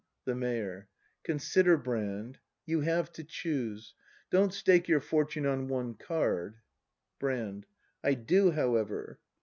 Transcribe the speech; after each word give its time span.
The 0.25 0.33
Mayor. 0.33 0.87
Consider, 1.21 1.77
Brand, 1.77 2.39
you 2.65 2.81
have 2.81 3.11
to 3.11 3.23
choose! 3.23 3.93
Don't 4.31 4.51
stake 4.51 4.87
your 4.87 4.99
fortune 4.99 5.45
on 5.45 5.67
one 5.67 5.93
card. 5.93 6.55
Brand. 7.19 7.67
I 8.03 8.15
do, 8.15 8.49
however! 8.49 9.19